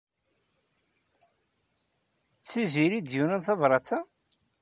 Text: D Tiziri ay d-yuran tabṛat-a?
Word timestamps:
D 2.37 2.41
Tiziri 2.47 2.95
ay 2.97 3.01
d-yuran 3.03 3.41
tabṛat-a? 3.47 3.99